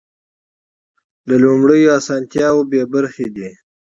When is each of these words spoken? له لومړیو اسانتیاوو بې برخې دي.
له 1.27 1.35
لومړیو 1.43 1.93
اسانتیاوو 1.99 2.67
بې 2.71 2.83
برخې 2.93 3.27
دي. 3.35 3.49